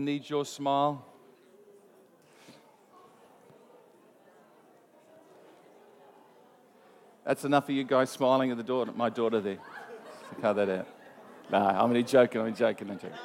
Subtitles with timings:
[0.00, 1.04] Need your smile.
[7.22, 9.58] That's enough of you guys smiling at the daughter, my daughter there.
[10.40, 10.88] Cut that out.
[11.52, 13.18] No, I'm only joking, I'm joking, I'm joking.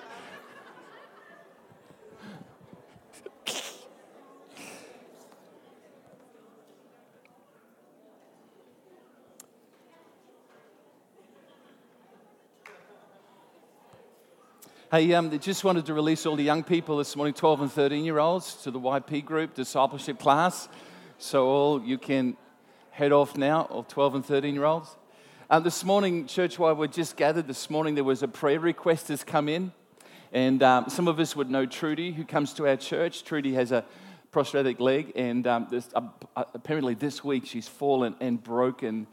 [14.95, 18.05] Hey, um, just wanted to release all the young people this morning, 12 and 13
[18.05, 20.69] year olds, to the YP group discipleship class.
[21.17, 22.37] So all you can
[22.91, 24.95] head off now, all 12 and 13 year olds.
[25.49, 27.45] Uh, this morning, church wide, we just gathered.
[27.45, 29.73] This morning, there was a prayer request has come in.
[30.31, 33.25] And um, some of us would know Trudy, who comes to our church.
[33.25, 33.83] Trudy has a
[34.31, 36.03] prosthetic leg, and um, this, uh,
[36.53, 39.07] apparently this week she's fallen and broken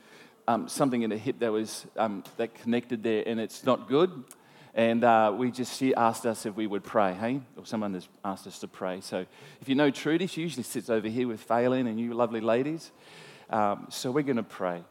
[0.46, 4.24] um, something in her hip that was um, that connected there, and it's not good.
[4.74, 7.42] And uh, we just, she asked us if we would pray, hey?
[7.56, 9.00] Or someone has asked us to pray.
[9.02, 9.26] So
[9.60, 12.90] if you know Trudy, she usually sits over here with Phelan and you lovely ladies.
[13.50, 14.82] Um, so we're going to pray.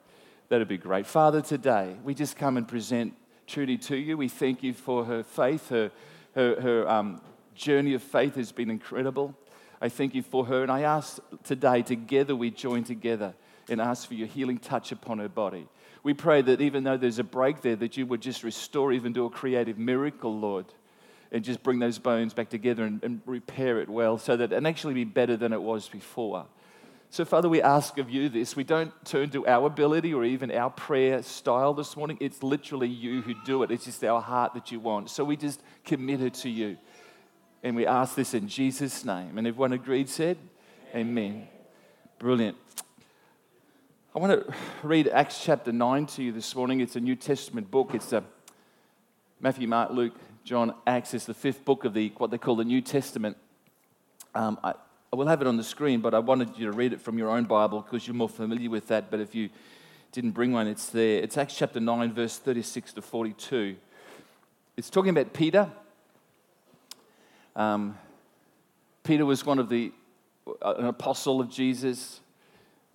[0.50, 1.08] That'd be great.
[1.08, 3.14] Father, today we just come and present
[3.47, 4.17] Trudy to you.
[4.17, 5.70] We thank you for her faith.
[5.70, 5.92] Her,
[6.36, 7.22] her, her um,
[7.55, 9.36] journey of faith has been incredible.
[9.81, 10.61] I thank you for her.
[10.61, 13.33] And I ask today, together we join together
[13.67, 15.67] and ask for your healing touch upon her body.
[16.03, 19.13] We pray that even though there's a break there, that you would just restore, even
[19.13, 20.66] do a creative miracle, Lord,
[21.31, 24.66] and just bring those bones back together and, and repair it well so that it
[24.66, 26.45] actually be better than it was before.
[27.11, 28.55] So, Father, we ask of you this.
[28.55, 32.17] We don't turn to our ability or even our prayer style this morning.
[32.21, 33.69] It's literally you who do it.
[33.71, 35.09] It's just our heart that you want.
[35.09, 36.77] So we just commit it to you.
[37.63, 39.38] And we ask this in Jesus' name.
[39.38, 40.38] And everyone agreed, said,
[40.95, 41.25] Amen.
[41.25, 41.47] Amen.
[42.17, 42.58] Brilliant.
[44.14, 46.81] I want to read Acts chapter 9 to you this morning.
[46.81, 47.92] It's a New Testament book.
[47.94, 48.22] It's a
[49.40, 51.14] Matthew, Mark, Luke, John, Acts.
[51.14, 53.38] It's the fifth book of the what they call the New Testament.
[54.36, 54.73] Um, I,
[55.14, 57.17] I will have it on the screen, but I wanted you to read it from
[57.17, 59.09] your own Bible because you're more familiar with that.
[59.09, 59.50] But if you
[60.12, 61.21] didn't bring one, it's there.
[61.23, 63.77] It's Acts chapter 9, verse 36 to 42.
[64.76, 65.71] It's talking about Peter.
[67.55, 67.98] Um,
[69.05, 69.94] Peter was one of the,
[70.61, 72.20] uh, an apostle of Jesus.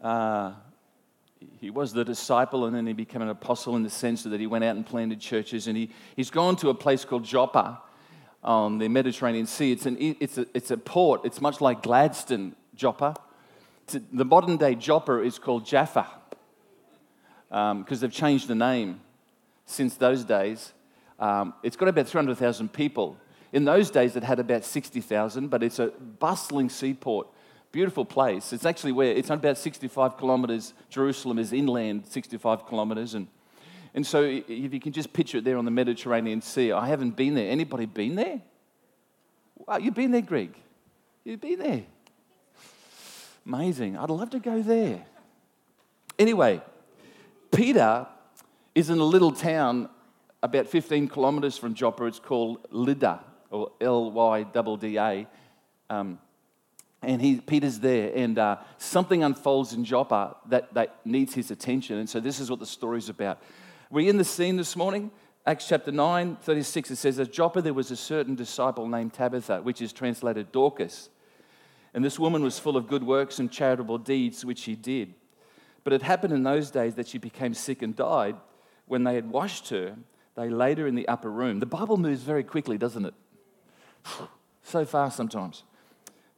[0.03, 0.53] Uh,
[1.60, 4.46] he was the disciple and then he became an apostle in the sense that he
[4.46, 5.66] went out and planted churches.
[5.66, 7.80] And he, he's gone to a place called Joppa
[8.42, 9.72] on the Mediterranean Sea.
[9.72, 13.14] It's, an, it's, a, it's a port, it's much like Gladstone, Joppa.
[13.94, 16.06] A, the modern day Joppa is called Jaffa
[17.48, 19.00] because um, they've changed the name
[19.64, 20.72] since those days.
[21.18, 23.16] Um, it's got about 300,000 people.
[23.52, 25.86] In those days, it had about 60,000, but it's a
[26.18, 27.28] bustling seaport
[27.76, 28.54] Beautiful place.
[28.54, 30.72] It's actually where it's about 65 kilometers.
[30.88, 33.12] Jerusalem is inland 65 kilometers.
[33.12, 33.28] And,
[33.92, 37.16] and so if you can just picture it there on the Mediterranean Sea, I haven't
[37.16, 37.50] been there.
[37.50, 38.41] Anybody been there?
[39.59, 40.54] Wow, you've been there, Greg.
[41.22, 41.82] You've been there.
[43.44, 43.98] Amazing.
[43.98, 45.04] I'd love to go there.
[46.19, 46.62] Anyway,
[47.53, 48.06] Peter
[48.75, 49.91] is in a little town
[50.43, 52.06] about 15 kilometers from Joppa.
[52.06, 53.20] It's called Lydda,
[53.50, 55.26] or L Y D D A.
[55.91, 56.19] Um,
[57.02, 61.98] and he, Peter's there, and uh, something unfolds in Joppa that, that needs his attention.
[61.98, 63.42] And so this is what the story's about.
[63.90, 65.10] We're in the scene this morning.
[65.46, 69.62] Acts chapter 9, 36, it says, At Joppa there was a certain disciple named Tabitha,
[69.62, 71.08] which is translated Dorcas.
[71.94, 75.14] And this woman was full of good works and charitable deeds, which she did.
[75.84, 78.36] But it happened in those days that she became sick and died.
[78.86, 79.96] When they had washed her,
[80.34, 81.60] they laid her in the upper room.
[81.60, 83.14] The Bible moves very quickly, doesn't it?
[84.62, 85.62] so fast sometimes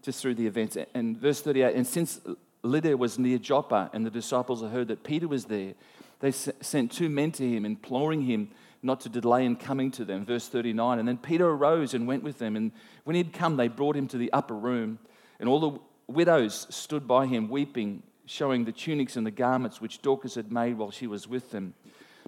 [0.08, 0.78] just through the events.
[0.94, 2.19] And verse 38 And since
[2.62, 5.74] Lydda was near Joppa, and the disciples had heard that Peter was there,
[6.20, 8.48] they sent two men to him, imploring him
[8.82, 10.24] not to delay in coming to them.
[10.24, 12.56] Verse 39 And then Peter arose and went with them.
[12.56, 12.72] And
[13.04, 14.98] when he'd come, they brought him to the upper room.
[15.41, 20.00] And all the widows stood by him, weeping, showing the tunics and the garments which
[20.00, 21.75] Dorcas had made while she was with them.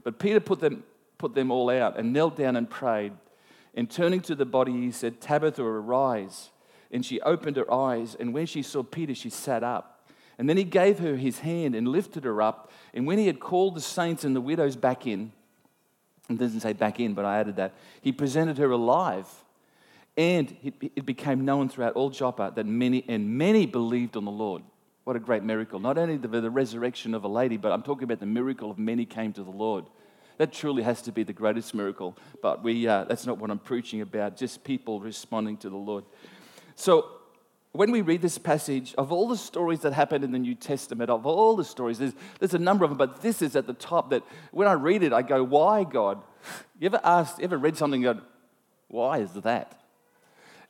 [0.04, 0.84] But Peter put them,
[1.16, 3.14] put them all out and knelt down and prayed.
[3.74, 6.50] And turning to the body, he said, Tabitha, arise.
[6.91, 10.09] And she opened her eyes, and when she saw Peter, she sat up.
[10.39, 12.72] And then he gave her his hand and lifted her up.
[12.95, 15.33] And when he had called the saints and the widows back in,
[16.28, 19.27] it doesn't say back in, but I added that, he presented her alive.
[20.16, 24.63] And it became known throughout all Joppa that many and many believed on the Lord.
[25.04, 25.81] What a great miracle.
[25.81, 28.78] Not only the, the resurrection of a lady, but I'm talking about the miracle of
[28.78, 29.86] many came to the Lord.
[30.39, 32.16] That truly has to be the greatest miracle.
[32.43, 36.04] But we, uh, that's not what I'm preaching about, just people responding to the Lord.
[36.80, 37.09] So,
[37.72, 41.10] when we read this passage, of all the stories that happen in the New Testament,
[41.10, 43.74] of all the stories, there's, there's a number of them, but this is at the
[43.74, 46.22] top that when I read it, I go, Why, God?
[46.78, 48.24] You ever asked, ever read something and go,
[48.88, 49.78] Why is that?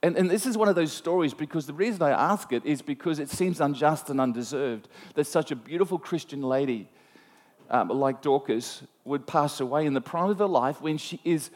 [0.03, 2.83] And, and this is one of those stories because the reason I ask it is
[2.83, 6.89] because it seems unjust and undeserved that such a beautiful Christian lady
[7.71, 11.51] um, like Dorcas would pass away in the prime of her life when she is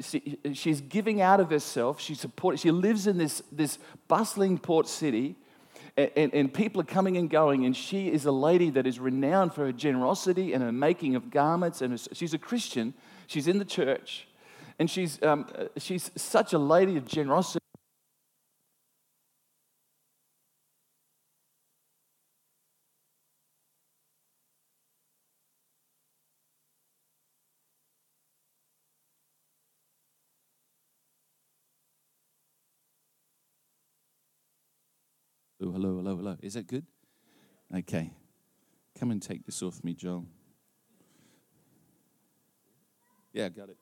[0.00, 2.00] she, she's giving out of herself.
[2.00, 2.62] She supports.
[2.62, 3.78] She lives in this, this
[4.08, 5.36] bustling port city,
[5.96, 7.64] and, and, and, people are coming and going.
[7.66, 11.30] And she is a lady that is renowned for her generosity and her making of
[11.30, 11.82] garments.
[11.82, 12.94] And her, she's a Christian.
[13.26, 14.26] She's in the church,
[14.78, 15.46] and she's um,
[15.76, 17.62] she's such a lady of generosity.
[35.64, 35.68] Oh,
[36.22, 36.36] hello.
[36.40, 36.86] Is that good?
[37.76, 38.12] Okay.
[38.96, 40.24] Come and take this off me, Joel.
[43.32, 43.76] Yeah, got it.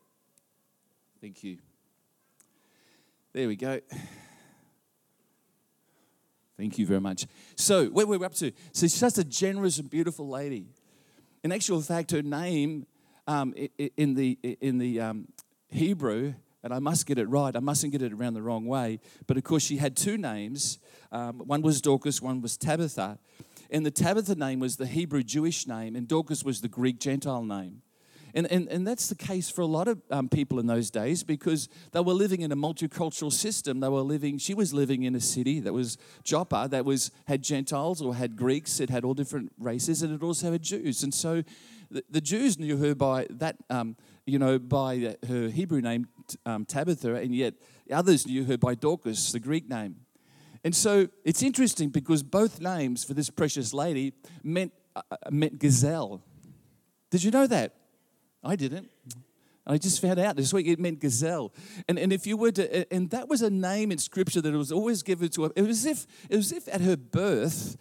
[1.21, 1.59] Thank you.
[3.35, 3.81] There we go.
[6.57, 7.27] Thank you very much.
[7.57, 8.53] So, where we're up to.
[8.73, 10.71] So, she's just a generous and beautiful lady.
[11.45, 12.87] In actual fact, her name
[13.27, 13.53] um,
[13.99, 15.29] in the, in the um,
[15.69, 17.55] Hebrew and I must get it right.
[17.55, 19.01] I mustn't get it around the wrong way.
[19.27, 20.79] But of course, she had two names.
[21.13, 23.19] Um, one was Dorcas, one was Tabitha.
[23.71, 27.45] And the Tabitha name was the Hebrew Jewish name, and Dorcas was the Greek Gentile
[27.45, 27.83] name.
[28.35, 31.23] And, and, and that's the case for a lot of um, people in those days
[31.25, 33.81] because they were living in a multicultural system.
[33.81, 37.43] They were living, she was living in a city that was Joppa, that was had
[37.43, 41.03] Gentiles or had Greeks, it had all different races, and it also had Jews.
[41.03, 41.43] And so
[41.91, 43.97] the, the Jews knew her by that, um,
[44.27, 46.07] you know, by her Hebrew name,
[46.47, 47.55] um, Tabitha, and yet
[47.93, 49.97] others knew her by Dorcas, the Greek name.
[50.63, 54.13] And so it's interesting because both names for this precious lady
[54.43, 56.23] meant, uh, uh, meant gazelle.
[57.11, 57.75] Did you know that?
[58.45, 58.91] I didn't.
[59.67, 61.53] I just found out this week it meant gazelle.
[61.89, 64.73] And, and if you were to, and that was a name in scripture that was
[64.73, 65.51] always given to her.
[65.55, 67.77] It was as if, it was as if at her birth,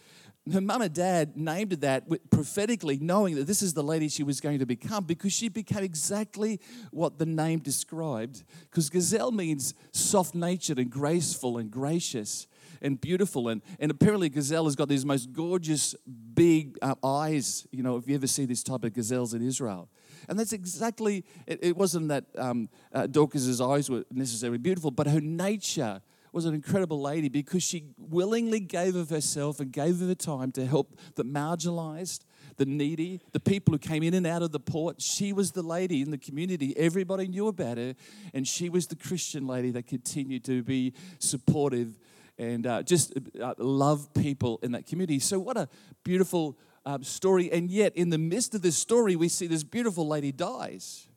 [0.51, 4.24] her mum and dad named it that prophetically, knowing that this is the lady she
[4.24, 6.59] was going to become because she became exactly
[6.91, 8.44] what the name described.
[8.69, 12.47] Because gazelle means soft natured and graceful and gracious
[12.81, 13.50] and beautiful.
[13.50, 15.95] And, and apparently, gazelle has got these most gorgeous
[16.33, 17.68] big uh, eyes.
[17.71, 19.89] You know, if you ever see this type of gazelles in Israel.
[20.27, 25.07] And that's exactly, it, it wasn't that um, uh, Dorcas's eyes were necessarily beautiful, but
[25.07, 30.07] her nature was an incredible lady because she willingly gave of herself and gave of
[30.07, 32.21] her time to help the marginalized,
[32.57, 35.01] the needy, the people who came in and out of the port.
[35.01, 36.75] She was the lady in the community.
[36.77, 37.95] Everybody knew about her,
[38.33, 41.97] and she was the Christian lady that continued to be supportive
[42.37, 45.19] and uh, just uh, love people in that community.
[45.19, 45.67] So, what a
[46.03, 47.51] beautiful um, story.
[47.51, 51.07] And yet, in the midst of this story, we see this beautiful lady dies.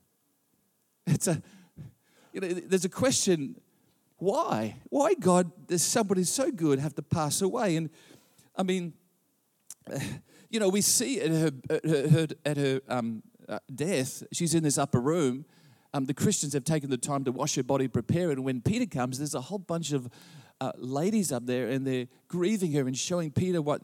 [1.06, 1.42] It's a,
[2.32, 3.60] you know, there's a question
[4.22, 4.76] why?
[4.88, 7.74] Why, God, does somebody so good have to pass away?
[7.74, 7.90] And
[8.54, 8.92] I mean,
[10.48, 14.62] you know, we see at her, at her, at her um, uh, death, she's in
[14.62, 15.44] this upper room.
[15.92, 18.34] Um, the Christians have taken the time to wash her body, prepare it.
[18.34, 20.08] And when Peter comes, there's a whole bunch of
[20.62, 23.82] uh, ladies up there and they're grieving her and showing Peter what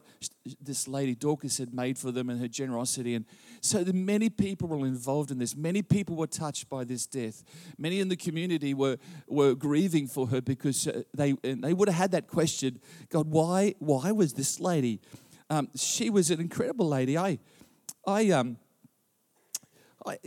[0.61, 3.15] this lady Dorcas had made for them and her generosity.
[3.15, 3.25] And
[3.59, 5.57] so many people were involved in this.
[5.57, 7.43] Many people were touched by this death.
[7.77, 8.97] Many in the community were,
[9.27, 12.79] were grieving for her because uh, they, they would have had that question
[13.09, 15.01] God, why, why was this lady?
[15.49, 17.17] Um, she was an incredible lady.
[17.17, 17.39] I,
[18.07, 18.55] I, um,
[20.05, 20.17] I,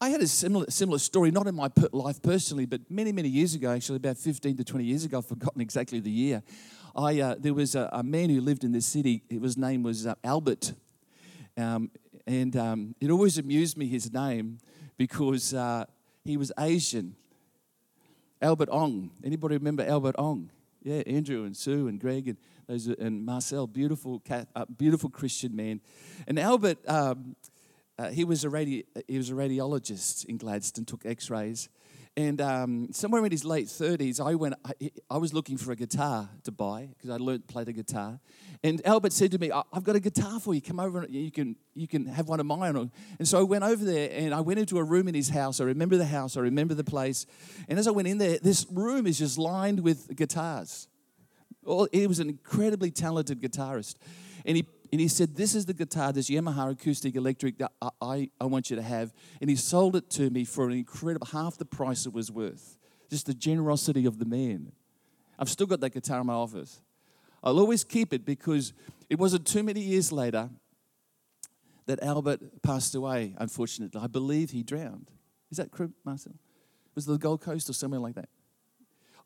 [0.00, 3.54] I had a similar, similar story, not in my life personally, but many, many years
[3.54, 6.42] ago, actually, about 15 to 20 years ago, I've forgotten exactly the year.
[6.94, 10.06] I, uh, there was a, a, man who lived in this city, his name was
[10.06, 10.74] uh, Albert.
[11.56, 11.90] Um,
[12.26, 14.58] and um, it always amused me, his name,
[14.96, 15.86] because uh,
[16.24, 17.16] he was Asian.
[18.40, 19.10] Albert Ong.
[19.24, 20.50] Anybody remember Albert Ong?
[20.82, 22.36] Yeah, Andrew and Sue and Greg and
[22.66, 25.80] those and Marcel, beautiful, uh, beautiful Christian man.
[26.26, 27.36] And Albert, um,
[27.98, 31.68] uh, he, was a radi- he was a radiologist in Gladstone, took x rays.
[32.14, 35.76] And um, somewhere in his late 30s, I, went, I, I was looking for a
[35.76, 38.20] guitar to buy because I learned to play the guitar.
[38.62, 40.60] And Albert said to me, I've got a guitar for you.
[40.60, 42.90] Come over and you can, you can have one of mine.
[43.18, 45.58] And so I went over there and I went into a room in his house.
[45.58, 47.24] I remember the house, I remember the place.
[47.66, 50.88] And as I went in there, this room is just lined with guitars.
[51.92, 53.96] He was an incredibly talented guitarist.
[54.44, 58.30] And he and he said, This is the guitar, this Yamaha acoustic electric that I,
[58.38, 59.12] I, want you to have.
[59.40, 62.76] And he sold it to me for an incredible half the price it was worth.
[63.08, 64.72] Just the generosity of the man.
[65.38, 66.82] I've still got that guitar in my office.
[67.42, 68.74] I'll always keep it because
[69.08, 70.50] it wasn't too many years later
[71.86, 74.00] that Albert passed away, unfortunately.
[74.00, 75.10] I believe he drowned.
[75.50, 76.34] Is that correct, Marcel?
[76.94, 78.28] Was it the Gold Coast or somewhere like that?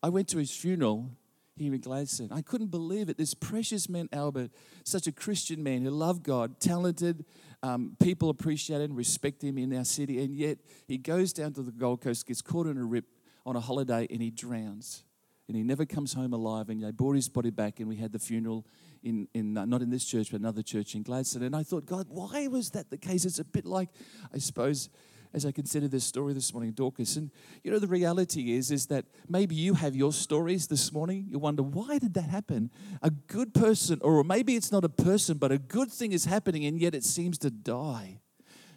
[0.01, 1.11] I went to his funeral
[1.57, 2.29] here in Gladstone.
[2.31, 3.17] I couldn't believe it.
[3.17, 4.51] This precious man, Albert,
[4.83, 7.25] such a Christian man who loved God, talented,
[7.63, 11.61] um, people appreciate and respect him in our city, and yet he goes down to
[11.61, 13.05] the Gold Coast, gets caught in a rip
[13.45, 15.03] on a holiday, and he drowns.
[15.47, 16.67] And he never comes home alive.
[16.67, 18.65] And they brought his body back, and we had the funeral
[19.01, 21.43] in, in uh, not in this church, but another church in Gladstone.
[21.43, 23.23] And I thought, God, why was that the case?
[23.23, 23.87] It's a bit like,
[24.33, 24.89] I suppose,
[25.33, 27.15] as I consider this story this morning, Dorcas.
[27.15, 27.31] And
[27.63, 31.27] you know, the reality is, is that maybe you have your stories this morning.
[31.29, 32.71] You wonder, why did that happen?
[33.01, 36.65] A good person, or maybe it's not a person, but a good thing is happening,
[36.65, 38.21] and yet it seems to die.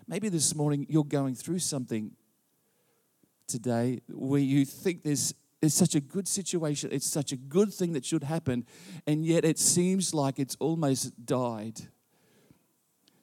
[0.06, 2.12] Maybe this morning you're going through something
[3.46, 7.92] today where you think there's it's such a good situation, it's such a good thing
[7.92, 8.64] that should happen,
[9.06, 11.82] and yet it seems like it's almost died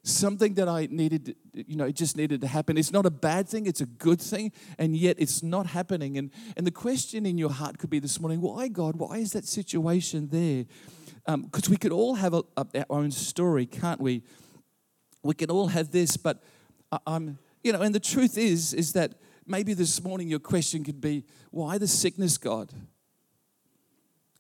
[0.07, 2.77] something that I needed, you know, it just needed to happen.
[2.77, 6.17] It's not a bad thing, it's a good thing, and yet it's not happening.
[6.17, 8.95] And, and the question in your heart could be this morning why, God?
[8.97, 10.65] Why is that situation there?
[11.25, 14.23] Because um, we could all have a, a, our own story, can't we?
[15.23, 16.41] We can all have this, but
[17.05, 21.01] I'm, you know, and the truth is, is that maybe this morning your question could
[21.01, 22.71] be, why the sickness, God?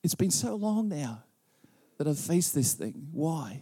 [0.03, 1.23] It's been so long now
[1.97, 3.07] that I've faced this thing.
[3.11, 3.61] Why?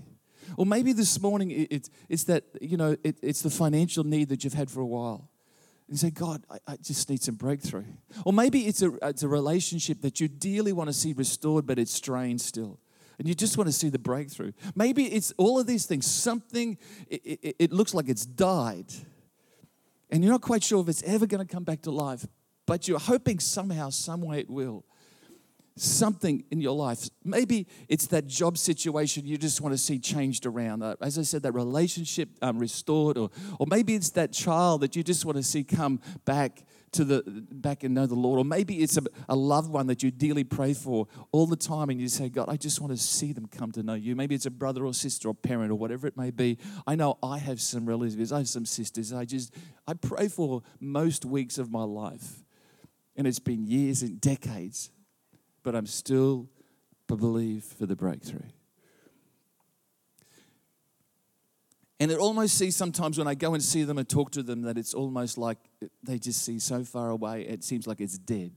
[0.58, 4.44] Or maybe this morning it, it's that, you know, it, it's the financial need that
[4.44, 5.30] you've had for a while.
[5.88, 7.86] And you say, God, I, I, just need some breakthrough.
[8.26, 11.78] Or maybe it's a, it's a relationship that you dearly want to see restored, but
[11.78, 12.80] it's strained still.
[13.20, 14.52] And you just want to see the breakthrough.
[14.76, 16.06] Maybe it's all of these things.
[16.06, 18.92] Something, it, it, it looks like it's died.
[20.10, 22.26] And you're not quite sure if it's ever going to come back to life,
[22.66, 24.86] but you're hoping somehow, some way it will
[25.78, 27.10] something in your life.
[27.24, 30.84] Maybe it's that job situation you just want to see changed around.
[30.84, 33.30] Uh, as I said, that relationship um, restored, or,
[33.60, 36.64] or maybe it's that child that you just want to see come back
[36.94, 40.02] to the back and know the Lord, or maybe it's a, a loved one that
[40.02, 42.98] you dearly pray for all the time, and you say, God, I just want to
[42.98, 44.16] see them come to know you.
[44.16, 46.58] Maybe it's a brother or sister or parent or whatever it may be.
[46.88, 49.12] I know I have some relatives, I have some sisters.
[49.12, 49.54] I just
[49.86, 52.46] I pray for most weeks of my life,
[53.18, 54.90] and it's been years and decades
[55.66, 56.48] but I'm still
[57.08, 58.48] believe for the breakthrough.
[62.00, 64.62] And it almost seems sometimes when I go and see them and talk to them
[64.62, 65.58] that it's almost like
[66.04, 68.52] they just see so far away, it seems like it's dead.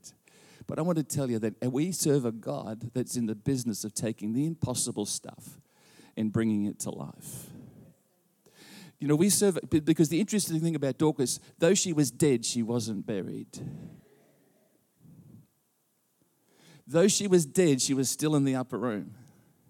[0.67, 3.85] But I want to tell you that we serve a God that's in the business
[3.85, 5.59] of taking the impossible stuff
[6.17, 7.47] and bringing it to life.
[8.99, 12.63] You know, we serve, because the interesting thing about Dorcas, though she was dead, she
[12.63, 13.59] wasn't buried.
[16.91, 19.15] Though she was dead, she was still in the upper room.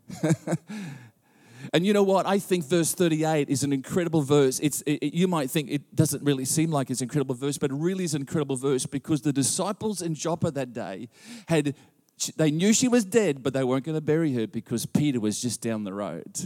[1.73, 2.27] and you know what?
[2.27, 4.61] I think verse 38 is an incredible verse.
[4.61, 7.73] It's, it, you might think it doesn't really seem like it's an incredible verse, but
[7.73, 11.09] it really is an incredible verse because the disciples in Joppa that day
[11.49, 11.75] had,
[12.37, 15.43] they knew she was dead, but they weren't going to bury her because Peter was
[15.43, 16.39] just down the road.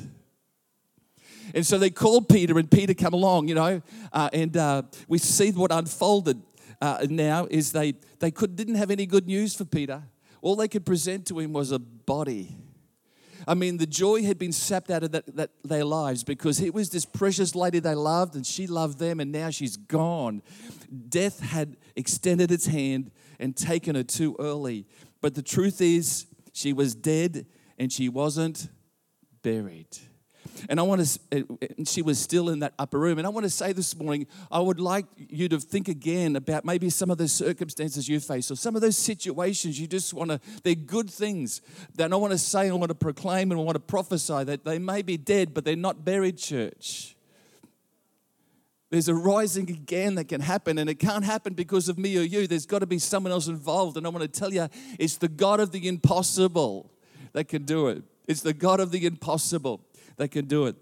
[1.54, 5.18] And so they called Peter, and Peter come along, you know, uh, and uh, we
[5.18, 6.40] see what unfolded
[6.80, 10.02] uh, now is they they could didn't have any good news for Peter.
[10.42, 12.58] All they could present to him was a body.
[13.46, 16.74] I mean, the joy had been sapped out of that, that, their lives because it
[16.74, 20.42] was this precious lady they loved and she loved them, and now she's gone.
[21.08, 24.86] Death had extended its hand and taken her too early.
[25.20, 27.46] But the truth is, she was dead
[27.78, 28.68] and she wasn't
[29.42, 29.88] buried.
[30.68, 33.18] And I want to, and she was still in that upper room.
[33.18, 36.64] And I want to say this morning, I would like you to think again about
[36.64, 40.30] maybe some of those circumstances you face or some of those situations you just want
[40.30, 41.60] to, they're good things
[41.96, 44.64] that I want to say, I want to proclaim, and I want to prophesy that
[44.64, 47.16] they may be dead, but they're not buried, church.
[48.90, 52.20] There's a rising again that can happen, and it can't happen because of me or
[52.20, 52.46] you.
[52.46, 53.96] There's got to be someone else involved.
[53.96, 54.68] And I want to tell you,
[54.98, 56.90] it's the God of the impossible
[57.32, 58.02] that can do it.
[58.28, 59.80] It's the God of the impossible
[60.16, 60.76] that can do it.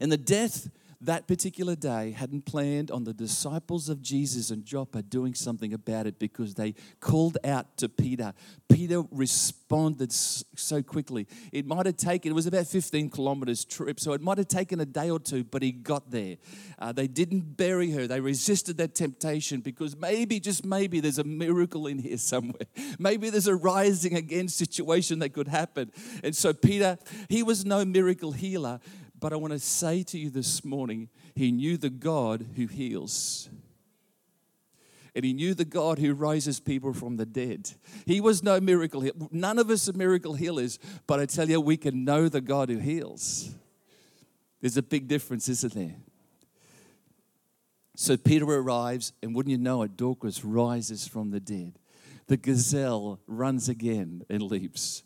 [0.00, 0.68] And the death
[1.00, 6.06] that particular day hadn't planned on the disciples of Jesus and Joppa doing something about
[6.06, 8.32] it because they called out to Peter.
[8.68, 11.28] Peter responded so quickly.
[11.52, 14.80] It might have taken, it was about 15 kilometers trip, so it might have taken
[14.80, 16.36] a day or two, but he got there.
[16.80, 18.08] Uh, they didn't bury her.
[18.08, 22.66] They resisted that temptation because maybe, just maybe, there's a miracle in here somewhere.
[22.98, 25.92] Maybe there's a rising again situation that could happen.
[26.24, 28.80] And so Peter, he was no miracle healer,
[29.18, 33.48] but I want to say to you this morning, he knew the God who heals.
[35.14, 37.70] And he knew the God who raises people from the dead.
[38.06, 39.16] He was no miracle healer.
[39.32, 42.68] None of us are miracle healers, but I tell you, we can know the God
[42.68, 43.50] who heals.
[44.60, 45.96] There's a big difference, isn't there?
[47.96, 51.78] So Peter arrives, and wouldn't you know it, Dorcas rises from the dead.
[52.28, 55.02] the gazelle runs again and leaps.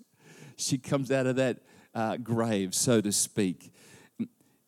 [0.57, 1.59] She comes out of that
[1.95, 3.73] uh, grave, so to speak.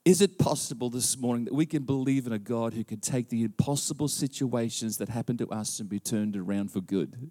[0.05, 3.31] Is it possible this morning that we can believe in a God who can take
[3.31, 7.31] the impossible situations that happen to us and be turned around for good?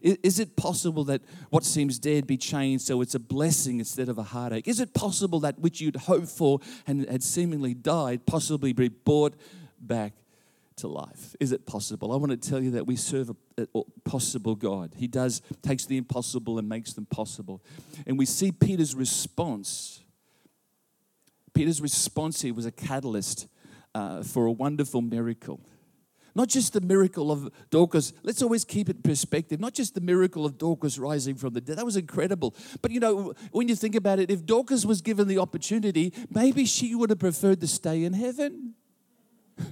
[0.00, 4.16] Is it possible that what seems dead be changed so it's a blessing instead of
[4.16, 4.66] a heartache?
[4.66, 9.34] Is it possible that which you'd hoped for and had seemingly died possibly be brought
[9.78, 10.14] back
[10.76, 11.36] to life?
[11.40, 12.10] Is it possible?
[12.10, 13.66] I want to tell you that we serve a,
[14.04, 14.94] possible God.
[14.96, 17.62] He does takes the impossible and makes them possible.
[18.06, 20.00] And we see Peter's response
[21.54, 23.46] Peter's response here was a catalyst
[23.94, 25.60] uh, for a wonderful miracle.
[26.34, 29.60] Not just the miracle of Dorcas, let's always keep it in perspective.
[29.60, 32.56] Not just the miracle of Dorcas rising from the dead, that was incredible.
[32.82, 36.64] But you know, when you think about it, if Dorcas was given the opportunity, maybe
[36.64, 38.74] she would have preferred to stay in heaven.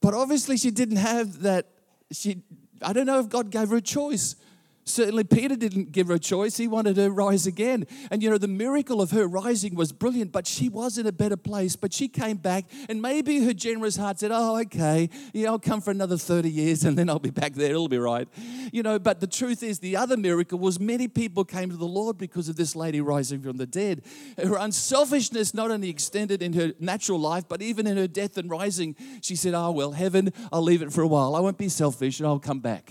[0.00, 1.68] but obviously, she didn't have that.
[2.10, 2.42] She,
[2.82, 4.34] I don't know if God gave her a choice.
[4.84, 6.56] Certainly, Peter didn't give her a choice.
[6.56, 7.86] He wanted her to rise again.
[8.10, 11.12] And you know, the miracle of her rising was brilliant, but she was in a
[11.12, 11.76] better place.
[11.76, 15.80] But she came back, and maybe her generous heart said, Oh, okay, yeah, I'll come
[15.80, 17.70] for another 30 years and then I'll be back there.
[17.70, 18.28] It'll be right.
[18.72, 21.84] You know, but the truth is, the other miracle was many people came to the
[21.84, 24.02] Lord because of this lady rising from the dead.
[24.38, 28.50] Her unselfishness not only extended in her natural life, but even in her death and
[28.50, 31.34] rising, she said, Oh, well, heaven, I'll leave it for a while.
[31.36, 32.90] I won't be selfish and I'll come back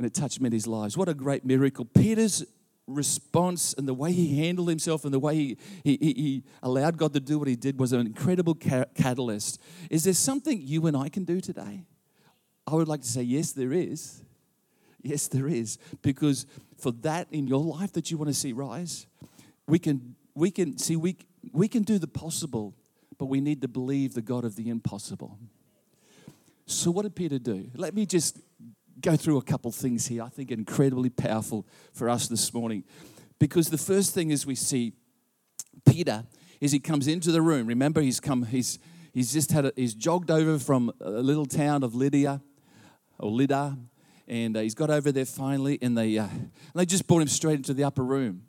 [0.00, 0.96] and it touched many's lives.
[0.96, 1.84] What a great miracle.
[1.84, 2.42] Peter's
[2.86, 7.12] response and the way he handled himself and the way he, he, he allowed God
[7.12, 9.60] to do what he did was an incredible catalyst.
[9.90, 11.84] Is there something you and I can do today?
[12.66, 14.22] I would like to say, yes, there is.
[15.02, 15.76] Yes, there is.
[16.00, 16.46] Because
[16.78, 19.06] for that in your life that you want to see rise,
[19.66, 21.18] we can, we can see, we,
[21.52, 22.74] we can do the possible,
[23.18, 25.38] but we need to believe the God of the impossible.
[26.64, 27.68] So, what did Peter do?
[27.74, 28.38] Let me just
[29.00, 32.84] go through a couple things here, I think incredibly powerful for us this morning.
[33.38, 34.92] Because the first thing is we see
[35.84, 36.24] Peter
[36.60, 37.66] is he comes into the room.
[37.66, 38.78] Remember, he's come, he's
[39.12, 42.42] he's just had a, he's jogged over from a little town of Lydia
[43.18, 43.78] or Lydda,
[44.28, 47.28] and uh, he's got over there finally, and they uh, and they just brought him
[47.28, 48.42] straight into the upper room.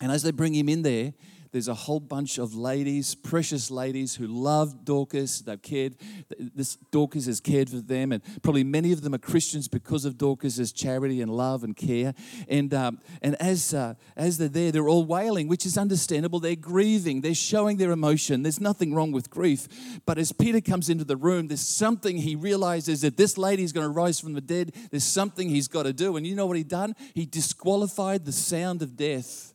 [0.00, 1.12] And as they bring him in there,
[1.54, 5.38] there's a whole bunch of ladies, precious ladies, who love Dorcas.
[5.38, 5.94] They've cared.
[6.36, 10.18] This Dorcas has cared for them, and probably many of them are Christians because of
[10.18, 12.12] Dorcas's charity and love and care.
[12.48, 16.40] And um, and as uh, as they're there, they're all wailing, which is understandable.
[16.40, 17.20] They're grieving.
[17.20, 18.42] They're showing their emotion.
[18.42, 19.68] There's nothing wrong with grief.
[20.06, 23.72] But as Peter comes into the room, there's something he realizes that this lady is
[23.72, 24.74] going to rise from the dead.
[24.90, 26.16] There's something he's got to do.
[26.16, 26.96] And you know what he done?
[27.14, 29.53] He disqualified the sound of death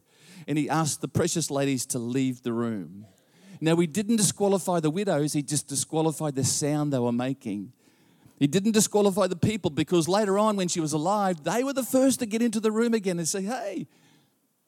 [0.49, 3.05] and he asked the precious ladies to leave the room.
[3.61, 7.71] Now, he didn't disqualify the widows, he just disqualified the sound they were making.
[8.39, 11.83] He didn't disqualify the people because later on, when she was alive, they were the
[11.83, 13.85] first to get into the room again and say, Hey,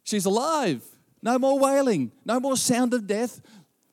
[0.03, 0.83] she's alive.
[1.23, 3.41] No more wailing, no more sound of death,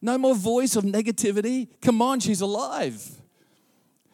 [0.03, 1.68] no more voice of negativity.
[1.81, 3.18] Come on, she's alive.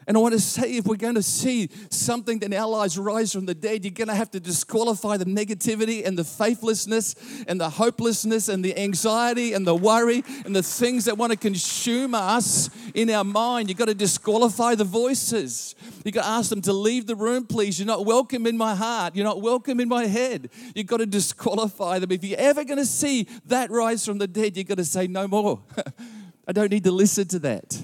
[0.06, 3.32] And I want to say, if we're going to see something in our lives rise
[3.32, 7.14] from the dead, you're going to have to disqualify the negativity and the faithlessness
[7.46, 11.38] and the hopelessness and the anxiety and the worry and the things that want to
[11.38, 13.68] consume us in our mind.
[13.68, 15.74] You've got to disqualify the voices.
[16.04, 17.78] You've got to ask them to leave the room, please.
[17.78, 19.14] You're not welcome in my heart.
[19.16, 20.50] You're not welcome in my head.
[20.74, 22.12] You've got to disqualify them.
[22.12, 25.06] If you're ever going to see that rise from the dead, you've got to say,
[25.06, 25.60] no more.
[26.46, 27.82] I don't need to listen to that.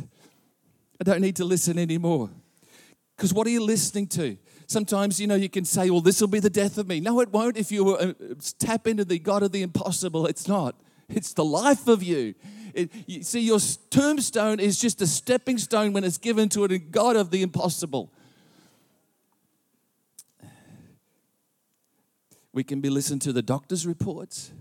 [1.00, 2.30] I don't need to listen anymore.
[3.16, 4.36] Because what are you listening to?
[4.66, 7.00] Sometimes, you know, you can say, well, this will be the death of me.
[7.00, 8.12] No, it won't if you uh,
[8.58, 10.26] tap into the God of the impossible.
[10.26, 10.76] It's not,
[11.08, 12.34] it's the life of you.
[12.72, 13.58] It, you see, your
[13.90, 18.12] tombstone is just a stepping stone when it's given to a God of the impossible.
[22.52, 24.52] We can be listening to the doctor's reports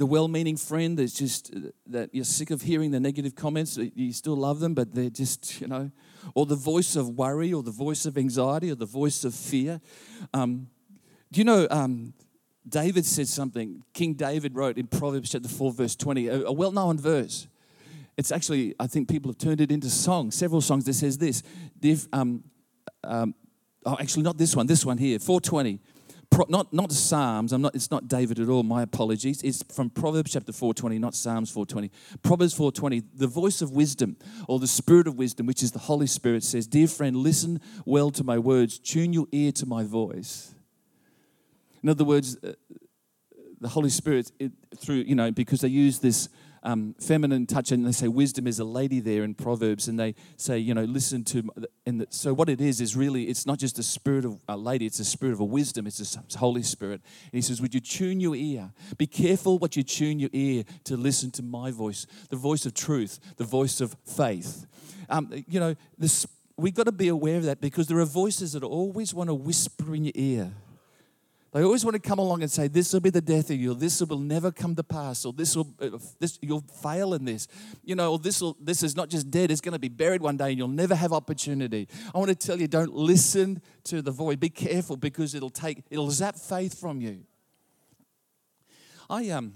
[0.00, 4.14] the well-meaning friend that's just uh, that you're sick of hearing the negative comments you
[4.14, 5.90] still love them but they're just you know
[6.34, 9.78] or the voice of worry or the voice of anxiety or the voice of fear.
[10.32, 10.68] Um,
[11.30, 12.14] do you know um,
[12.66, 16.98] david said something king david wrote in proverbs chapter 4 verse 20 a, a well-known
[16.98, 17.46] verse.
[18.16, 21.42] It's actually i think people have turned it into song several songs that says this
[21.82, 22.42] if, um,
[23.04, 23.34] um,
[23.84, 25.78] oh actually not this one this one here 420
[26.48, 29.42] not, not Psalms, I'm not, it's not David at all, my apologies.
[29.42, 31.90] It's from Proverbs chapter 420, not Psalms 420.
[32.22, 34.16] Proverbs 420, the voice of wisdom
[34.48, 38.10] or the spirit of wisdom, which is the Holy Spirit, says, Dear friend, listen well
[38.10, 40.54] to my words, tune your ear to my voice.
[41.82, 42.52] In other words, uh,
[43.60, 46.28] the Holy Spirit, it, through, you know, because they use this
[46.62, 50.14] um, feminine touch, and they say wisdom is a lady there in Proverbs, and they
[50.36, 51.48] say, you know, listen to,
[51.86, 54.56] and the, so what it is is really, it's not just a spirit of a
[54.56, 57.00] lady, it's a spirit of a wisdom, it's a Holy Spirit.
[57.24, 58.72] And he says, would you tune your ear?
[58.98, 62.74] Be careful what you tune your ear to listen to my voice, the voice of
[62.74, 64.66] truth, the voice of faith.
[65.08, 68.52] Um, you know, this, we've got to be aware of that because there are voices
[68.52, 70.52] that always want to whisper in your ear.
[71.52, 73.74] They always want to come along and say, "This will be the death of you.
[73.74, 77.48] This will never come to pass, or this will, uh, this you'll fail in this,
[77.82, 80.22] you know, or this will, this is not just dead; it's going to be buried
[80.22, 84.00] one day, and you'll never have opportunity." I want to tell you, don't listen to
[84.00, 84.36] the voice.
[84.36, 87.24] Be careful because it'll take, it'll zap faith from you.
[89.08, 89.54] I um,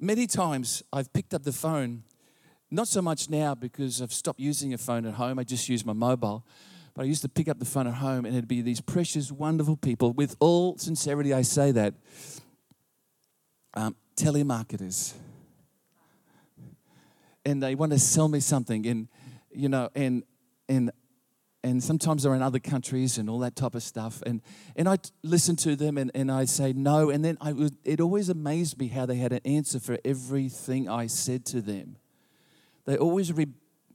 [0.00, 2.04] many times I've picked up the phone,
[2.70, 5.38] not so much now because I've stopped using a phone at home.
[5.38, 6.46] I just use my mobile.
[6.94, 9.32] But I used to pick up the phone at home and it'd be these precious,
[9.32, 10.12] wonderful people.
[10.12, 11.94] With all sincerity, I say that.
[13.74, 15.14] Um, telemarketers.
[17.44, 18.86] And they want to sell me something.
[18.86, 19.08] And,
[19.50, 20.22] you know, and,
[20.68, 20.90] and,
[21.64, 24.22] and sometimes they're in other countries and all that type of stuff.
[24.26, 24.42] And,
[24.76, 27.08] and I listen to them and, and I say no.
[27.08, 30.88] And then I would, it always amazed me how they had an answer for everything
[30.88, 31.96] I said to them.
[32.84, 33.46] They always re-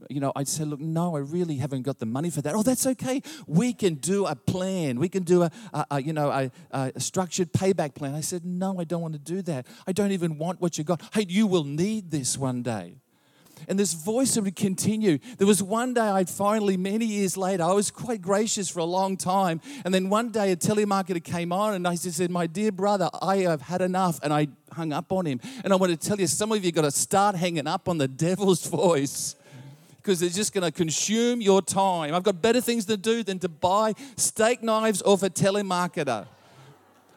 [0.09, 2.55] you know, I'd say, look, no, I really haven't got the money for that.
[2.55, 3.21] Oh, that's okay.
[3.47, 4.99] We can do a plan.
[4.99, 8.15] We can do a, a, a you know, a, a, structured payback plan.
[8.15, 9.67] I said, no, I don't want to do that.
[9.85, 11.01] I don't even want what you got.
[11.13, 12.97] Hey, you will need this one day.
[13.67, 15.17] And this voice would continue.
[15.37, 18.85] There was one day I'd finally, many years later, I was quite gracious for a
[18.85, 19.61] long time.
[19.83, 23.37] And then one day a telemarketer came on and I said, My dear brother, I
[23.37, 24.19] have had enough.
[24.21, 25.41] And I hung up on him.
[25.63, 27.97] And I want to tell you, some of you got to start hanging up on
[27.97, 29.35] the devil's voice
[30.07, 32.15] because it's just going to consume your time.
[32.15, 36.25] I've got better things to do than to buy steak knives off a telemarketer.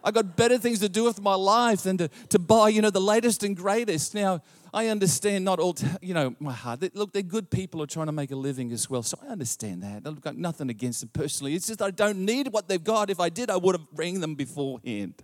[0.02, 2.90] I've got better things to do with my life than to, to buy, you know,
[2.90, 4.12] the latest and greatest.
[4.12, 4.42] Now,
[4.74, 6.80] I understand not all, you know, my heart.
[6.80, 9.04] They, look, they're good people who are trying to make a living as well.
[9.04, 10.02] So I understand that.
[10.04, 11.54] I've got nothing against them personally.
[11.54, 13.08] It's just I don't need what they've got.
[13.08, 15.14] If I did, I would have rang them beforehand.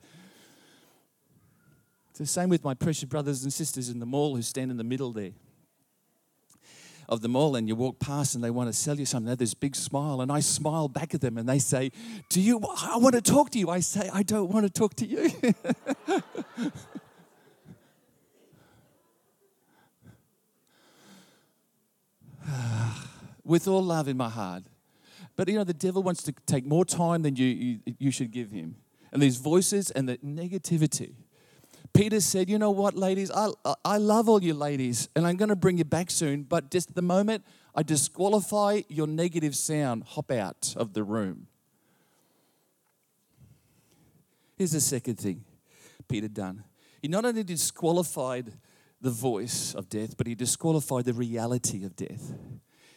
[2.10, 4.76] It's the same with my precious brothers and sisters in the mall who stand in
[4.76, 5.32] the middle there
[7.08, 9.26] of the mall and you walk past and they want to sell you something.
[9.26, 11.92] They have this big smile, and I smile back at them and they say,
[12.28, 13.70] Do you, I want to talk to you.
[13.70, 15.30] I say, I don't want to talk to you.
[23.44, 24.64] With all love in my heart.
[25.36, 28.32] But you know, the devil wants to take more time than you, you, you should
[28.32, 28.76] give him.
[29.12, 31.14] And these voices and the negativity
[31.96, 33.30] Peter said, You know what, ladies?
[33.30, 33.50] I,
[33.84, 36.94] I love all you ladies, and I'm going to bring you back soon, but just
[36.94, 41.46] the moment I disqualify your negative sound, hop out of the room.
[44.56, 45.44] Here's the second thing
[46.08, 46.64] Peter done.
[47.00, 48.52] He not only disqualified
[49.00, 52.32] the voice of death, but he disqualified the reality of death.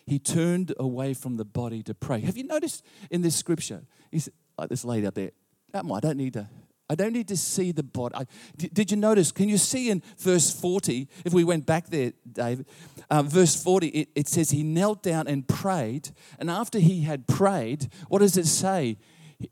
[0.06, 2.22] He turned away from the body to pray.
[2.22, 3.84] Have you noticed in this scripture?
[4.12, 5.32] He's like this lady up there.
[5.74, 6.50] I don't need to
[6.90, 8.16] I don't need to see the body.
[8.16, 8.26] I,
[8.58, 9.32] did you notice?
[9.32, 12.66] Can you see in verse 40, if we went back there, David,
[13.12, 16.10] uh, verse 40, it, it says he knelt down and prayed.
[16.40, 18.98] And after he had prayed, what does it say?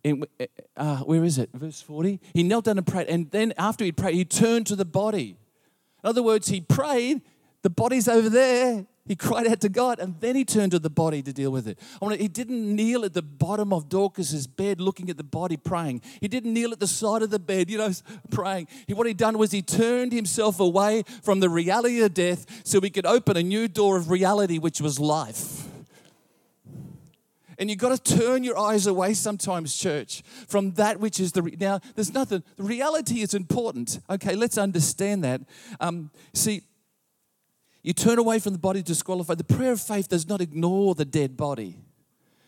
[0.03, 0.25] In,
[0.75, 1.49] uh, where is it?
[1.53, 2.19] Verse 40?
[2.33, 3.07] He knelt down and prayed.
[3.07, 5.37] And then after he prayed, he turned to the body.
[6.03, 7.21] In other words, he prayed,
[7.61, 8.85] the body's over there.
[9.07, 11.67] He cried out to God and then he turned to the body to deal with
[11.67, 11.79] it.
[12.19, 16.01] He didn't kneel at the bottom of Dorcas's bed looking at the body praying.
[16.19, 17.91] He didn't kneel at the side of the bed, you know,
[18.31, 18.67] praying.
[18.87, 22.81] He, what he'd done was he turned himself away from the reality of death so
[22.81, 25.67] he could open a new door of reality, which was life.
[27.59, 31.41] And you've got to turn your eyes away sometimes, church, from that which is the.
[31.41, 32.43] Re- now, there's nothing.
[32.55, 33.99] The reality is important.
[34.09, 35.41] Okay, let's understand that.
[35.79, 36.61] Um, see,
[37.87, 39.37] you turn away from the body disqualified.
[39.37, 41.77] The prayer of faith does not ignore the dead body.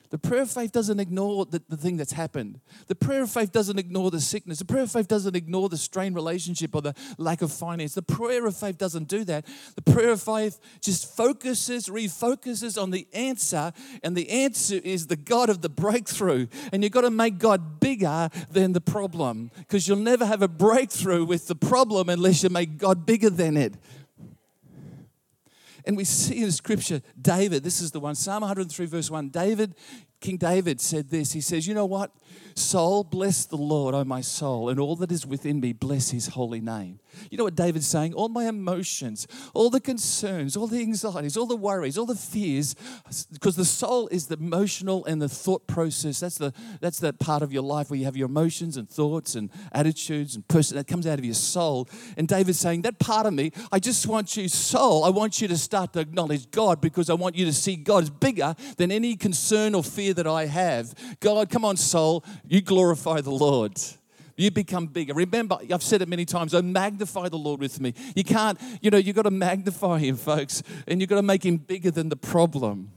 [0.10, 2.60] The prayer of faith doesn't ignore the, the thing that's happened.
[2.88, 4.60] The prayer of faith doesn't ignore the sickness.
[4.60, 7.94] The prayer of faith doesn't ignore the strained relationship or the lack of finance.
[7.94, 9.46] The prayer of faith doesn't do that.
[9.76, 13.72] The prayer of faith just focuses, refocuses on the answer,
[14.04, 16.48] and the answer is the God of the breakthrough.
[16.74, 20.50] And you've got to make God bigger than the problem because you'll never have a
[20.50, 23.76] breakthrough with the problem unless you make God bigger than it.
[25.90, 29.30] And we see in Scripture, David, this is the one, Psalm 103, verse 1.
[29.30, 29.74] David
[30.20, 31.32] King David said this.
[31.32, 32.12] He says, You know what?
[32.56, 36.28] Soul, bless the Lord, O my soul, and all that is within me, bless his
[36.28, 37.00] holy name.
[37.30, 38.14] You know what David's saying?
[38.14, 42.76] All my emotions, all the concerns, all the anxieties, all the worries, all the fears,
[43.32, 46.20] because the soul is the emotional and the thought process.
[46.20, 49.36] That's the that's that part of your life where you have your emotions and thoughts
[49.36, 51.88] and attitudes and person that comes out of your soul.
[52.18, 55.48] And David's saying, That part of me, I just want you, soul, I want you
[55.48, 58.92] to start to acknowledge God because I want you to see God as bigger than
[58.92, 60.94] any concern or fear that I have.
[61.20, 63.80] God, come on, soul, you glorify the Lord.
[64.38, 65.14] You become bigger.
[65.14, 67.94] Remember, I've said it many times, oh, magnify the Lord with me.
[68.16, 71.46] You can't, you know, you've got to magnify him, folks, and you've got to make
[71.46, 72.92] him bigger than the problem.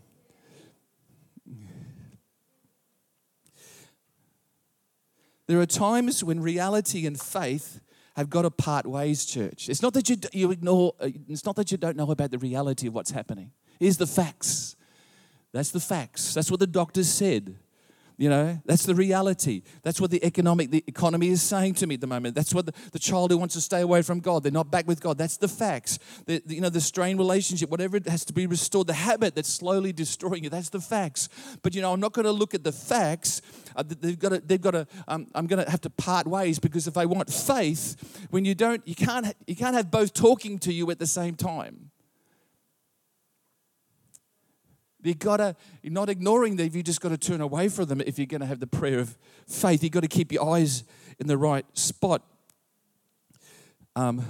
[5.48, 7.80] There are times when reality and faith
[8.16, 9.68] have got to part ways, church.
[9.68, 12.38] It's not that you, you ignore, uh, it's not that you don't know about the
[12.38, 13.50] reality of what's happening.
[13.80, 14.76] Here's the facts.
[15.52, 16.34] That's the facts.
[16.34, 17.56] That's what the doctors said.
[18.18, 19.62] You know, that's the reality.
[19.82, 22.34] That's what the economic, the economy is saying to me at the moment.
[22.34, 24.86] That's what the, the child who wants to stay away from God, they're not back
[24.86, 25.18] with God.
[25.18, 25.98] That's the facts.
[26.26, 29.34] The, the, you know, the strained relationship, whatever it has to be restored, the habit
[29.34, 31.28] that's slowly destroying you, that's the facts.
[31.62, 33.42] But, you know, I'm not going to look at the facts.
[33.74, 36.58] Uh, they've got to, they've got to, um, I'm going to have to part ways
[36.58, 40.58] because if I want faith, when you don't, you can't, you can't have both talking
[40.60, 41.91] to you at the same time.
[45.02, 48.18] You gotta, you're not ignoring them, you just got to turn away from them if
[48.18, 49.16] you're going to have the prayer of
[49.48, 49.82] faith.
[49.82, 50.84] You've got to keep your eyes
[51.18, 52.22] in the right spot.
[53.96, 54.24] Um,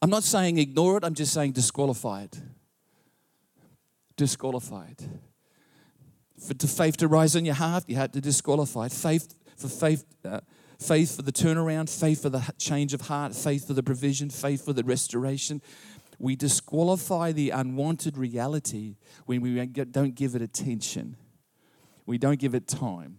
[0.00, 2.40] I'm not saying ignore it, I'm just saying disqualify it.
[4.16, 5.08] Disqualify it.
[6.46, 8.92] For to faith to rise in your heart, you have to disqualify it.
[8.92, 10.40] Faith for faith, uh,
[10.80, 14.64] faith for the turnaround, faith for the change of heart, faith for the provision, faith
[14.64, 15.62] for the restoration,
[16.18, 18.96] we disqualify the unwanted reality
[19.26, 21.16] when we don't give it attention.
[22.06, 23.18] We don't give it time.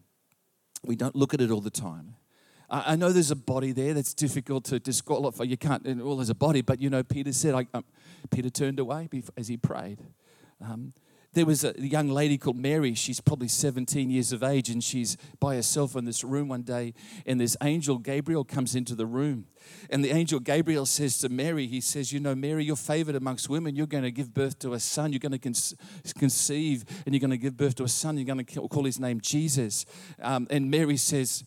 [0.86, 2.16] We don't look at it all the time.
[2.70, 5.44] I know there's a body there that's difficult to disqualify.
[5.44, 7.86] You can't, well, there's a body, but you know, Peter said, I, um,
[8.32, 10.02] Peter turned away as he prayed.
[10.60, 10.94] Um,
[11.34, 12.94] there was a young lady called Mary.
[12.94, 16.94] She's probably 17 years of age, and she's by herself in this room one day.
[17.26, 19.46] And this angel Gabriel comes into the room.
[19.90, 23.50] And the angel Gabriel says to Mary, He says, You know, Mary, you're favored amongst
[23.50, 23.76] women.
[23.76, 25.12] You're going to give birth to a son.
[25.12, 25.76] You're going to
[26.18, 28.18] conceive, and you're going to give birth to a son.
[28.18, 29.86] You're going to call his name Jesus.
[30.22, 31.44] Um, and Mary says,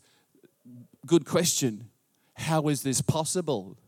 [1.06, 1.90] Good question.
[2.34, 3.78] How is this possible?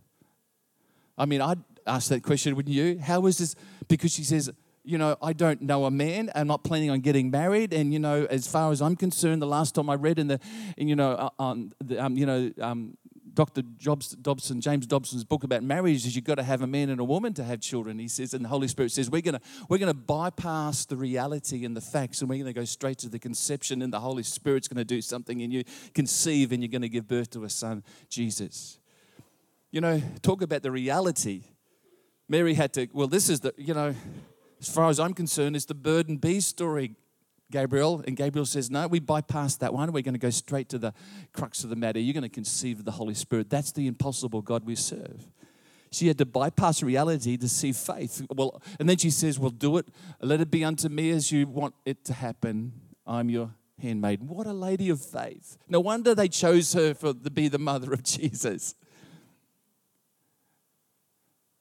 [1.19, 2.99] I mean, I'd ask that question, wouldn't you?
[2.99, 3.55] How is this?
[3.89, 4.51] Because she says,
[4.89, 6.31] you know, I don't know a man.
[6.35, 7.75] I'm not planning on getting married.
[7.75, 10.41] And, you know, as far as I'm concerned, the last time I read in the,
[10.79, 12.97] in, you know, uh, on the, um, you know, um,
[13.35, 13.61] Dr.
[13.77, 17.01] Jobs, Dobson, James Dobson's book about marriage is you've got to have a man and
[17.01, 17.99] a woman to have children.
[17.99, 20.97] He says, and the Holy Spirit says, we're going to we're going to bypass the
[20.97, 24.01] reality and the facts, and we're going to go straight to the conception, and the
[24.01, 27.29] Holy Spirit's going to do something, and you conceive, and you're going to give birth
[27.31, 28.79] to a son, Jesus.
[29.71, 31.43] You know, talk about the reality.
[32.27, 32.89] Mary had to.
[32.95, 33.53] Well, this is the.
[33.57, 33.95] You know,
[34.61, 36.95] as far as I'm concerned, is the bird and bee story,
[37.51, 38.03] Gabriel.
[38.07, 39.93] And Gabriel says, No, we bypassed that one.
[39.93, 40.93] We're going to go straight to the
[41.33, 41.99] crux of the matter.
[41.99, 43.51] You're going to conceive the Holy Spirit.
[43.51, 45.29] That's the impossible God we serve.
[45.91, 48.27] She had to bypass reality to see faith.
[48.31, 49.87] Well, and then she says, Well, do it.
[50.21, 52.73] Let it be unto me as you want it to happen.
[53.07, 54.23] I'm your handmaid.
[54.23, 55.57] What a lady of faith.
[55.69, 58.75] No wonder they chose her for, to be the mother of Jesus.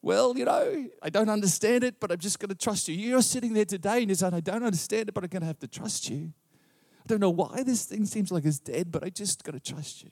[0.01, 2.95] Well, you know, I don't understand it, but I'm just going to trust you.
[2.95, 5.47] You're sitting there today and you're saying, I don't understand it, but I'm going to
[5.47, 6.31] have to trust you.
[6.99, 9.59] I don't know why this thing seems like it's dead, but I just got to
[9.59, 10.11] trust you.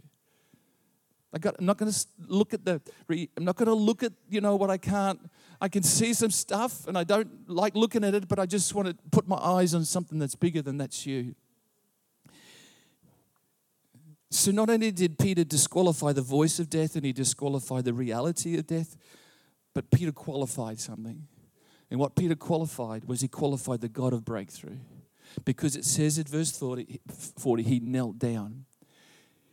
[1.36, 2.82] I I'm not going to look at the.
[3.10, 5.19] I'm not going to look at you know what I can't.
[5.60, 8.74] I can see some stuff, and I don't like looking at it, but I just
[8.74, 11.36] want to put my eyes on something that's bigger than that's you.
[14.32, 18.58] So not only did Peter disqualify the voice of death, and he disqualified the reality
[18.58, 18.95] of death,
[19.75, 21.27] but Peter qualified something.
[21.91, 24.77] And what Peter qualified was he qualified the God of breakthrough.
[25.43, 27.01] Because it says in verse 40,
[27.38, 28.65] 40 he knelt down.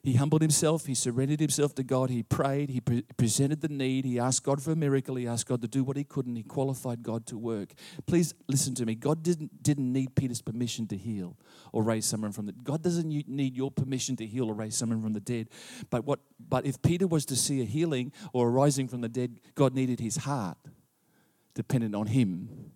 [0.02, 4.04] He humbled himself, he surrendered himself to God, he prayed, he pre- presented the need,
[4.04, 6.36] he asked God for a miracle, he asked God to do what he could, and
[6.36, 7.72] he qualified God to work.
[8.04, 8.96] Please listen to me.
[8.96, 11.36] God didn't, didn't need Peter's permission to heal
[11.70, 15.00] or raise someone from the God doesn't need your permission to heal or raise someone
[15.00, 15.48] from the dead.
[15.88, 19.08] But what but if Peter was to see a healing or a rising from the
[19.08, 20.58] dead, God needed his heart
[21.54, 22.72] dependent on him.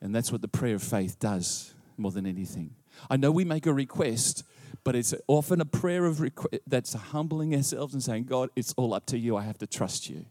[0.00, 2.74] And that's what the prayer of faith does more than anything.
[3.10, 4.44] I know we make a request
[4.84, 8.94] but it's often a prayer of requ- that's humbling ourselves and saying, God, it's all
[8.94, 9.36] up to you.
[9.36, 10.26] I have to trust you.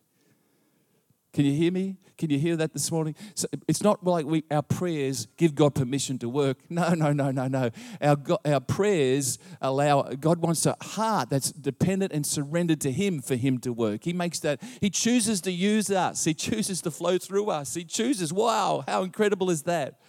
[1.33, 1.97] Can you hear me?
[2.15, 3.15] Can you hear that this morning?
[3.33, 6.59] So it's not like we, our prayers give God permission to work.
[6.69, 7.69] No, no, no, no, no.
[8.01, 13.35] Our, our prayers allow, God wants a heart that's dependent and surrendered to Him for
[13.35, 14.03] Him to work.
[14.03, 17.73] He makes that, He chooses to use us, He chooses to flow through us.
[17.73, 19.99] He chooses, wow, how incredible is that?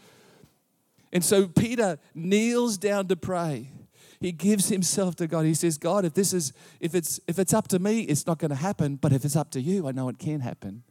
[1.12, 3.70] And so Peter kneels down to pray.
[4.20, 5.44] He gives himself to God.
[5.44, 8.38] He says, God, if this is if it's if it's up to me, it's not
[8.38, 8.96] going to happen.
[8.96, 10.82] But if it's up to you, I know it can happen.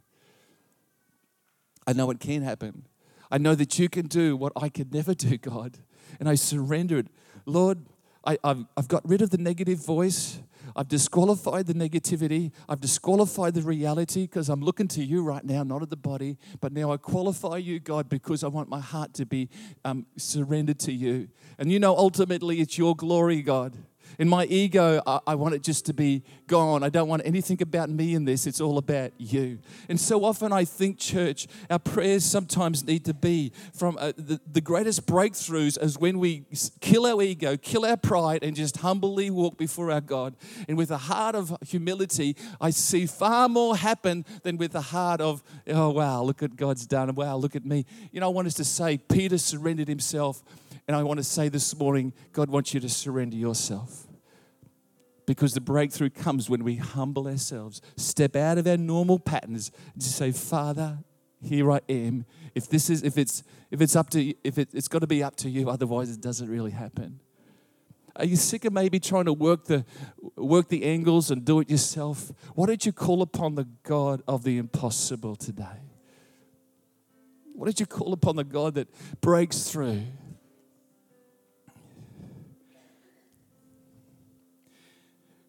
[1.86, 2.88] I know it can happen.
[3.32, 5.80] I know that you can do what I could never do, God.
[6.20, 7.08] And I surrender it.
[7.46, 7.80] Lord,
[8.26, 10.40] I, have I've got rid of the negative voice.
[10.76, 12.52] I've disqualified the negativity.
[12.68, 16.38] I've disqualified the reality because I'm looking to you right now, not at the body.
[16.62, 19.50] But now I qualify you, God, because I want my heart to be
[19.86, 21.30] um, surrendered to you.
[21.58, 23.78] And you know, ultimately, it's your glory, God.
[24.20, 26.84] In my ego, I, I, want it just to be gone.
[26.84, 28.46] I don't want anything about me in this.
[28.46, 29.60] It's all about you.
[29.90, 34.40] And so often I think, church, our prayers sometimes need to be from uh, the,
[34.52, 36.46] the greatest breakthroughs is when we
[36.80, 40.36] kill our ego, kill our pride, and just humbly walk before our God.
[40.68, 45.22] And with a heart of humility, I see far more happen than with a heart
[45.22, 47.14] of, oh, wow, look at God's done.
[47.16, 47.86] Wow, look at me.
[48.12, 50.44] You know, I want us to say, Peter surrendered himself
[50.88, 54.08] and I want to say this morning, God wants you to surrender yourself.
[55.26, 60.04] Because the breakthrough comes when we humble ourselves, step out of our normal patterns, and
[60.04, 61.00] say, Father,
[61.42, 62.26] here I am.
[62.56, 65.24] If this is, if it's, if it's up to, if it, it's got to be
[65.24, 67.20] up to you, otherwise it doesn't really happen.
[68.16, 69.86] Are you sick of maybe trying to work the,
[70.36, 72.32] work the angles and do it yourself?
[72.54, 75.82] Why don't you call upon the God of the impossible today?
[77.54, 78.88] Why don't you call upon the God that
[79.22, 80.04] breaks through?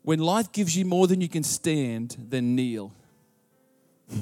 [0.04, 2.92] When life gives you more than you can stand, then kneel.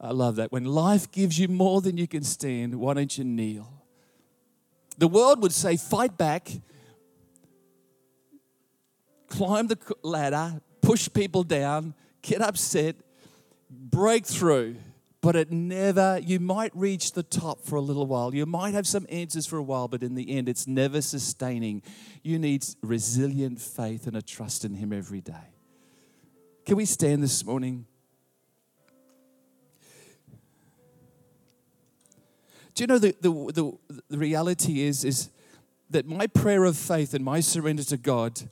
[0.00, 0.52] I love that.
[0.52, 3.72] When life gives you more than you can stand, why don't you kneel?
[4.98, 6.50] The world would say, fight back,
[9.28, 12.96] climb the ladder, push people down, get upset,
[13.70, 14.76] break through
[15.22, 18.34] but it never, you might reach the top for a little while.
[18.34, 21.82] You might have some answers for a while, but in the end, it's never sustaining.
[22.24, 25.54] You need resilient faith and a trust in Him every day.
[26.66, 27.86] Can we stand this morning?
[32.74, 35.30] Do you know the, the, the, the reality is, is
[35.90, 38.42] that my prayer of faith and my surrender to God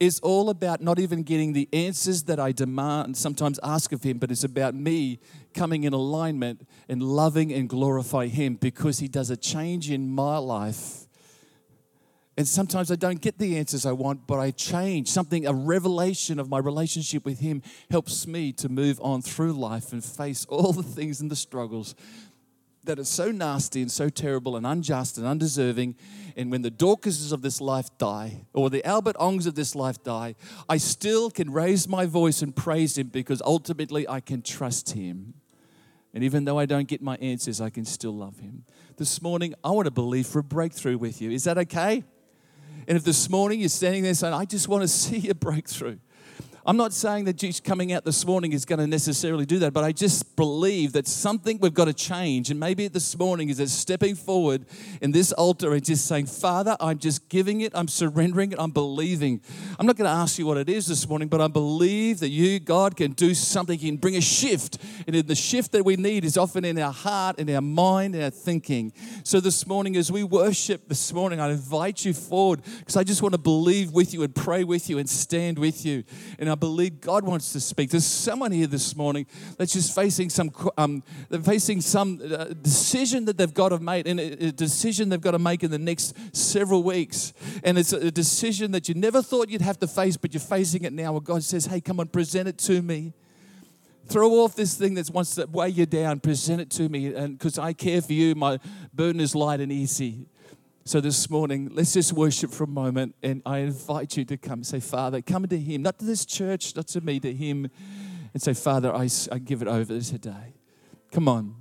[0.00, 4.18] is all about not even getting the answers that I demand, sometimes ask of Him,
[4.18, 5.18] but it's about me
[5.54, 10.38] coming in alignment and loving and glorify Him because He does a change in my
[10.38, 11.06] life.
[12.36, 15.08] And sometimes I don't get the answers I want, but I change.
[15.08, 19.92] Something, a revelation of my relationship with Him helps me to move on through life
[19.92, 21.96] and face all the things and the struggles
[22.88, 25.94] that are so nasty and so terrible and unjust and undeserving.
[26.36, 30.02] And when the Dorcases of this life die, or the Albert Ongs of this life
[30.02, 30.34] die,
[30.68, 35.34] I still can raise my voice and praise Him because ultimately I can trust Him.
[36.14, 38.64] And even though I don't get my answers, I can still love Him.
[38.96, 41.30] This morning, I want to believe for a breakthrough with you.
[41.30, 42.02] Is that okay?
[42.88, 45.98] And if this morning you're standing there saying, I just want to see a breakthrough,
[46.68, 49.72] I'm not saying that Jesus coming out this morning is going to necessarily do that,
[49.72, 52.50] but I just believe that something we've got to change.
[52.50, 54.66] And maybe this morning is that stepping forward
[55.00, 58.70] in this altar and just saying, Father, I'm just giving it, I'm surrendering it, I'm
[58.70, 59.40] believing.
[59.78, 62.28] I'm not going to ask you what it is this morning, but I believe that
[62.28, 64.76] you, God, can do something, can bring a shift.
[65.06, 68.22] And the shift that we need is often in our heart, in our mind, in
[68.22, 68.92] our thinking.
[69.24, 73.22] So this morning, as we worship this morning, I invite you forward because I just
[73.22, 76.04] want to believe with you and pray with you and stand with you.
[76.38, 77.90] And I believe God wants to speak.
[77.90, 83.24] There's someone here this morning that's just facing some, um, they're facing some uh, decision
[83.26, 86.14] that they've got to make, and a, decision they've got to make in the next
[86.36, 87.32] several weeks.
[87.64, 90.84] And it's a decision that you never thought you'd have to face, but you're facing
[90.84, 91.12] it now.
[91.12, 93.12] Where God says, "Hey, come on, present it to me."
[94.06, 96.20] Throw off this thing that wants to weigh you down.
[96.20, 98.58] Present it to me, and because I care for you, my
[98.94, 100.26] burden is light and easy.
[100.88, 103.14] So this morning, let's just worship for a moment.
[103.22, 106.74] And I invite you to come say, Father, come to Him, not to this church,
[106.74, 107.68] not to me, to Him,
[108.32, 110.54] and say, Father, I, I give it over today.
[111.12, 111.56] Come on.